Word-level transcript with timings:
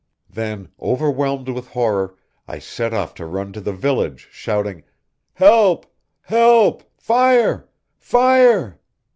Then, 0.31 0.69
overwhelmed 0.81 1.49
with 1.49 1.67
horror, 1.67 2.15
I 2.47 2.57
set 2.57 2.91
off 2.91 3.13
to 3.13 3.25
run 3.27 3.53
to 3.53 3.61
the 3.61 3.71
village, 3.71 4.27
shouting: 4.31 4.81
"Help! 5.35 5.85
help! 6.21 6.81
fire! 6.99 7.69
fire!" 7.99 8.79